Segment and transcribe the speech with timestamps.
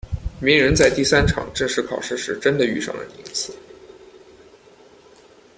[0.39, 3.55] 鸣人在第三场正式考试时真的遇上了宁次。